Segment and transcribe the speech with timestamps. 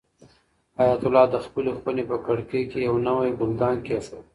[0.77, 4.25] حیات الله د خپلې خونې په کړکۍ کې یو نوی ګلدان کېښود.